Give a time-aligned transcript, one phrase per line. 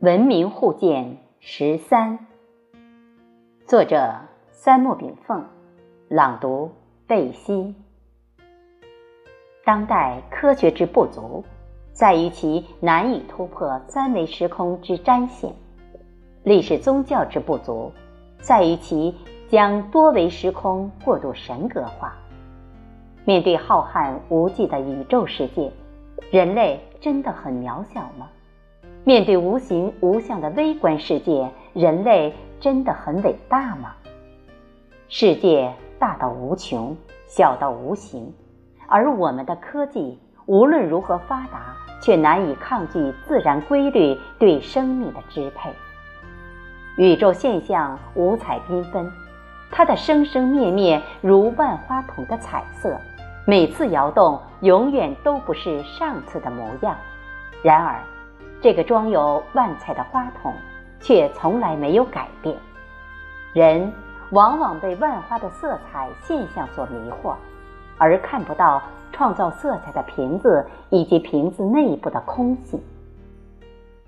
[0.00, 2.26] 文明互鉴十三，
[3.66, 4.14] 作者
[4.50, 5.44] 三木炳凤，
[6.08, 6.70] 朗读
[7.06, 7.74] 贝西。
[9.62, 11.44] 当代科学之不足，
[11.92, 15.50] 在于其难以突破三维时空之占线；
[16.44, 17.92] 历史宗教之不足，
[18.38, 19.14] 在于其
[19.50, 22.16] 将多维时空过度神格化。
[23.26, 25.70] 面对浩瀚无际的宇宙世界，
[26.30, 28.30] 人类真的很渺小吗？
[29.02, 33.94] 面对无形无相的微观世界，人类真的很伟大吗？
[35.08, 36.94] 世界大到无穷，
[37.26, 38.30] 小到无形，
[38.86, 45.70] 而我们的科技无论如何发达，却难以抗拒自然规律对生命的支配。
[46.96, 49.10] 宇宙现象五彩缤纷，
[49.70, 53.00] 它的生生灭灭如万花筒的彩色，
[53.46, 56.94] 每次摇动永远都不是上次的模样。
[57.62, 57.98] 然而。
[58.62, 60.52] 这个装有万彩的花筒，
[61.00, 62.54] 却从来没有改变。
[63.54, 63.90] 人
[64.32, 67.34] 往往被万花的色彩现象所迷惑，
[67.96, 72.78] 而看不到创造色彩的瓶子以及瓶子内部的空隙。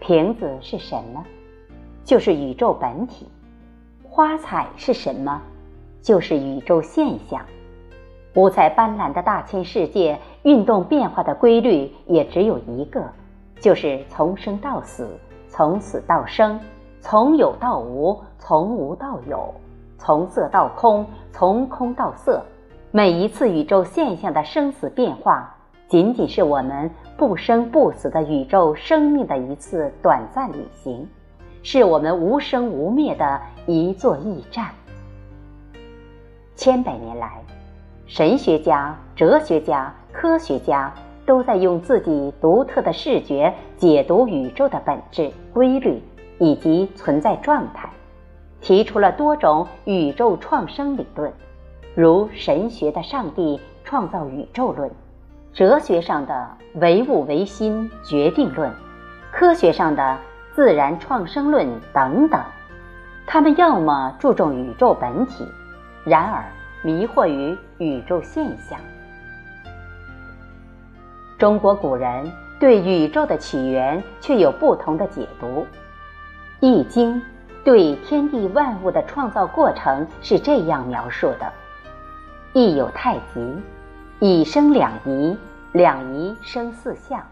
[0.00, 1.24] 瓶子是什么？
[2.04, 3.28] 就是宇宙本体。
[4.02, 5.40] 花彩是什么？
[6.02, 7.40] 就是宇宙现象。
[8.34, 13.04] 五彩斑斓的大千世界运动变化的规律也只有一个。
[13.60, 15.06] 就是从生到死，
[15.48, 16.58] 从死到生，
[17.00, 19.54] 从有到无，从无到有，
[19.98, 22.42] 从色到空，从空到色。
[22.90, 25.54] 每一次宇宙现象的生死变化，
[25.88, 31.06] 仅仅是我们不生不死的宇宙生命的一次短暂旅行，
[31.62, 34.70] 是我们无生无灭的一座驿站。
[36.56, 37.42] 千百年来，
[38.06, 40.90] 神学家、哲学家、科学家。
[41.30, 46.02] 都在用自己独特的视觉解读宇宙的本质、规律
[46.40, 47.88] 以及存在状态，
[48.60, 51.32] 提出了多种宇宙创生理论，
[51.94, 54.90] 如神学的上帝创造宇宙论，
[55.52, 56.50] 哲学上的
[56.80, 58.68] 唯物唯心决定论，
[59.30, 60.18] 科学上的
[60.52, 62.42] 自然创生论等等。
[63.24, 65.46] 他们要么注重宇宙本体，
[66.02, 66.42] 然而
[66.82, 68.76] 迷惑于宇宙现象。
[71.40, 75.46] 中国古人对宇宙的起源却有不同的解读，
[76.60, 77.16] 《易经》
[77.64, 81.50] 对天地万物的创造过程是这样描述的
[82.52, 83.56] ：“易有太极，
[84.18, 85.34] 以生两仪，
[85.72, 87.22] 两仪生四象。”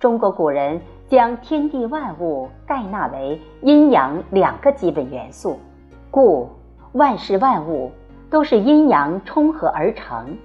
[0.00, 5.60] 中国古人将天地万物概纳为阴阳两个基本元素，
[6.10, 6.50] 故
[6.94, 7.92] 万事万物
[8.28, 10.36] 都是阴阳冲合而成。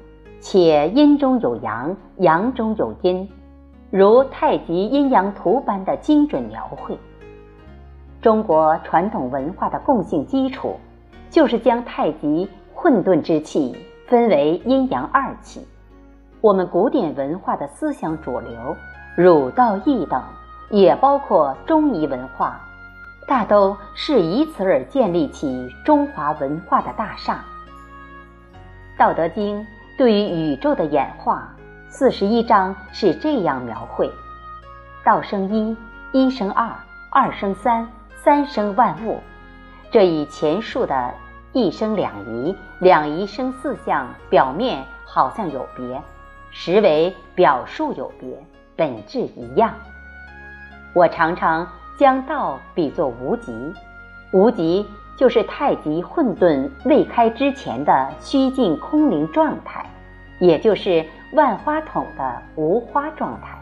[0.48, 3.28] 且阴中有阳，阳中有阴，
[3.90, 6.96] 如太极阴阳图般的精准描绘。
[8.22, 10.80] 中国传统文化的共性基础，
[11.32, 13.76] 就是将太极混沌之气
[14.06, 15.68] 分为阴阳二气。
[16.42, 18.76] 我们古典文化的思想主流，
[19.18, 20.22] 儒道易等，
[20.70, 22.62] 也包括中医文化，
[23.28, 27.44] 大都是以此而建立起中华文化的大厦。
[29.00, 29.60] 《道德经》。
[29.98, 31.56] 对于宇宙的演化，
[31.88, 34.12] 四十一章是这样描绘：
[35.06, 35.78] 道生一，
[36.12, 36.70] 一生二，
[37.10, 39.22] 二生三，三生万物。
[39.90, 41.14] 这与前述的
[41.54, 46.02] 一生两仪，两仪生四象，表面好像有别，
[46.52, 48.38] 实为表述有别，
[48.76, 49.74] 本质一样。
[50.94, 51.66] 我常常
[51.98, 53.74] 将道比作无极，
[54.34, 54.86] 无极。
[55.18, 59.86] 就是太极混沌未开之前的虚静空灵状态，
[60.40, 63.58] 也就是万花筒的无花状态。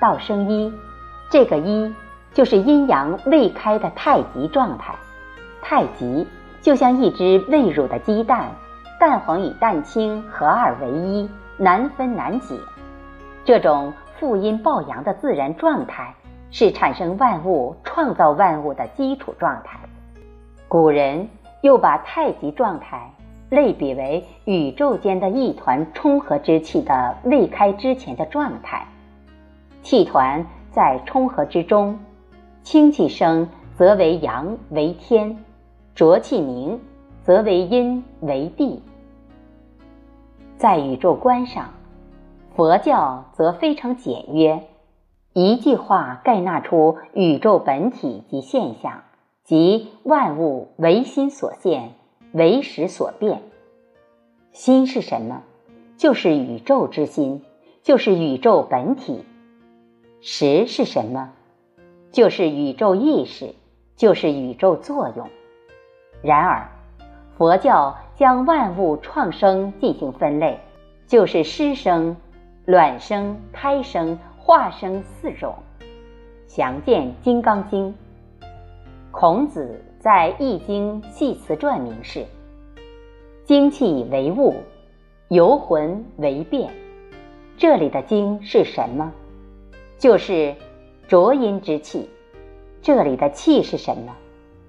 [0.00, 0.72] 道生一，
[1.30, 1.94] 这个一
[2.32, 4.94] 就是阴阳未开的太极状态。
[5.62, 6.26] 太极
[6.60, 8.50] 就像一只未乳的鸡蛋，
[9.00, 12.56] 蛋黄与蛋清合二为一，难分难解。
[13.44, 16.14] 这种负阴抱阳的自然状态，
[16.50, 19.78] 是产生万物、创造万物的基础状态。
[20.68, 21.28] 古人
[21.62, 23.08] 又把太极状态
[23.50, 28.84] 类比为宇宙间的一团冲合之气的未开之前的状态。
[29.82, 31.96] 气团在冲合之中，
[32.64, 35.38] 清气生则为阳为天，
[35.94, 36.80] 浊气凝
[37.22, 38.82] 则为阴为地。
[40.56, 41.68] 在宇宙观上，
[42.56, 44.60] 佛教则非常简约，
[45.32, 49.04] 一句话概纳出宇宙本体及现象。
[49.46, 51.92] 即万物唯心所现，
[52.32, 53.42] 唯识所变。
[54.50, 55.44] 心是什么？
[55.96, 57.44] 就是宇宙之心，
[57.80, 59.24] 就是宇宙本体。
[60.20, 61.32] 识是什么？
[62.10, 63.54] 就是宇宙意识，
[63.94, 65.30] 就是宇宙作用。
[66.22, 66.68] 然而，
[67.38, 70.58] 佛教将万物创生进行分类，
[71.06, 72.16] 就是湿生、
[72.64, 75.54] 卵生、胎生、化生四种。
[76.48, 77.90] 详见《金刚经》。
[79.18, 82.26] 孔子在《易经系辞传》明示
[83.46, 84.56] ：“精气为物，
[85.28, 86.70] 游魂为变。”
[87.56, 89.10] 这里的“精”是什么？
[89.96, 90.54] 就是
[91.08, 92.10] 浊阴之气。
[92.82, 94.14] 这里的“气”是什么？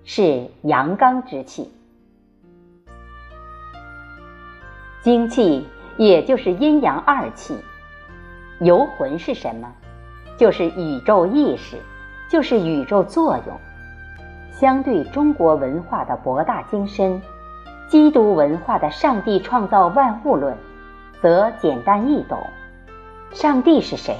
[0.05, 1.69] 是阳刚之气。
[5.01, 5.67] 精气
[5.97, 7.53] 也就是阴阳二气。
[8.61, 9.69] 游魂是什么？
[10.37, 11.75] 就是宇宙意识，
[12.29, 13.59] 就是宇宙作用。
[14.59, 17.21] 相对中国文化的博大精深，
[17.87, 20.57] 基督文化的上帝创造万物论，
[21.21, 22.39] 则简单易懂。
[23.31, 24.17] 上帝是谁？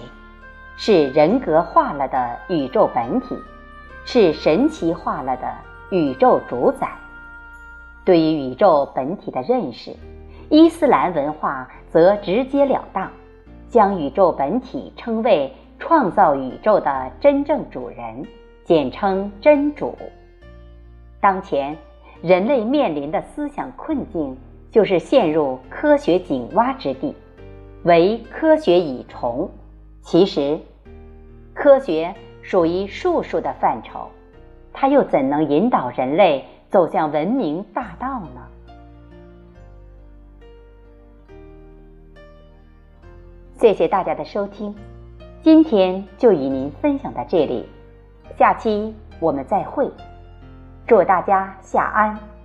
[0.75, 3.35] 是人格化了的宇宙本体，
[4.05, 5.51] 是神奇化了的
[5.89, 6.87] 宇宙主宰。
[8.05, 9.95] 对于宇宙本体的认识，
[10.51, 13.11] 伊斯兰文化则直截了当，
[13.69, 18.23] 将宇宙本体称为创造宇宙的真正主人，
[18.65, 19.97] 简称真主。
[21.19, 21.77] 当前
[22.21, 24.37] 人类面临的思想困境，
[24.71, 27.15] 就是陷入科学井蛙之地。
[27.83, 29.49] 为科学以虫，
[30.01, 30.59] 其实，
[31.53, 34.09] 科学属于术数的范畴，
[34.73, 38.41] 它又怎能引导人类走向文明大道呢？
[43.53, 44.75] 谢谢大家的收听，
[45.41, 47.65] 今天就与您分享到这里，
[48.37, 49.89] 下期我们再会，
[50.87, 52.36] 祝大家下安。